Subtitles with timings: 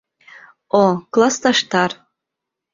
[0.81, 1.91] —О, класташтар.